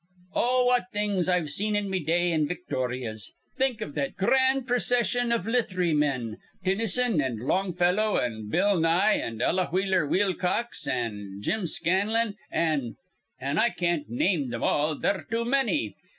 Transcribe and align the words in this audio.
"Oh, 0.33 0.65
what 0.65 0.85
things 0.91 1.29
I've 1.29 1.51
seen 1.51 1.75
in 1.75 1.87
me 1.87 1.99
day 1.99 2.31
an' 2.31 2.47
Victorya's! 2.47 3.33
Think 3.55 3.83
iv 3.83 3.93
that 3.93 4.15
gran' 4.17 4.63
procission 4.63 5.31
iv 5.31 5.43
lithry 5.45 5.93
men, 5.95 6.37
Tinnyson 6.65 7.21
an' 7.21 7.37
Longfellow 7.37 8.17
an' 8.17 8.49
Bill 8.49 8.79
Nye 8.79 9.13
an' 9.17 9.41
Ella 9.43 9.67
Wheeler 9.71 10.07
Wilcox 10.07 10.87
an' 10.87 11.41
Tim 11.43 11.67
Scanlan 11.67 12.33
an' 12.49 12.95
an' 13.39 13.59
I 13.59 13.69
can't 13.69 14.09
name 14.09 14.49
thim 14.49 14.63
all: 14.63 14.95
they're 14.97 15.27
too 15.29 15.45
manny. 15.45 15.93